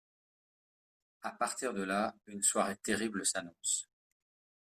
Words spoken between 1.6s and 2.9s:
de là, une soirée